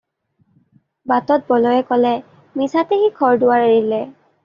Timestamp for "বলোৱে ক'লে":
1.53-2.17